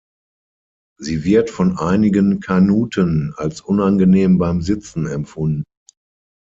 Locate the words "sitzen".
4.63-5.05